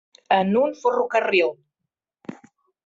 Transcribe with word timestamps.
En 0.37 0.55
un 0.61 0.73
ferrocarril. 0.85 1.55